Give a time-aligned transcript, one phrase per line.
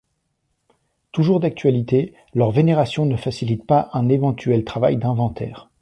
[1.11, 5.69] Toujours d'actualité, leur vénération ne facilite pas un éventuel travail d'inventaire.